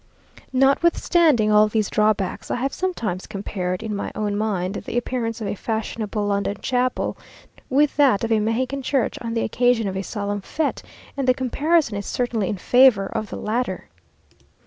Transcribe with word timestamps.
Notwithstanding 0.51 1.51
all 1.51 1.67
these 1.67 1.87
drawbacks, 1.91 2.49
I 2.49 2.55
have 2.55 2.73
sometimes 2.73 3.27
compared, 3.27 3.83
in 3.83 3.95
my 3.95 4.11
own 4.15 4.35
mind, 4.35 4.81
the 4.87 4.97
appearance 4.97 5.41
of 5.41 5.47
a 5.47 5.53
fashionable 5.53 6.25
London 6.25 6.57
chapel 6.59 7.15
with 7.69 7.97
that 7.97 8.23
of 8.23 8.31
a 8.31 8.39
Mexican 8.39 8.81
church, 8.81 9.19
on 9.21 9.35
the 9.35 9.43
occasion 9.43 9.87
of 9.87 9.95
a 9.95 10.01
solemn 10.01 10.41
fête, 10.41 10.81
and 11.15 11.27
the 11.27 11.35
comparison 11.35 11.97
is 11.97 12.07
certainly 12.07 12.47
in 12.49 12.57
favour 12.57 13.05
of 13.13 13.29
the 13.29 13.37
latter. 13.37 13.89